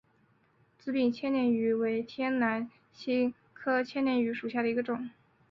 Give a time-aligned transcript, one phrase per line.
[0.79, 5.11] 紫柄千年芋为天南星科千年芋属下的一个种。